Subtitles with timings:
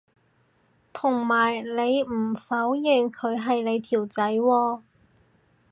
[0.91, 4.81] 同埋你唔否認佢係你條仔喎